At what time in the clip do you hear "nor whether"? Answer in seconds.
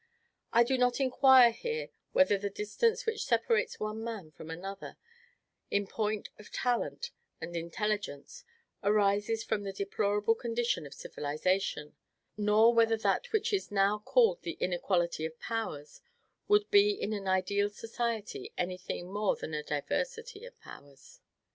12.35-12.97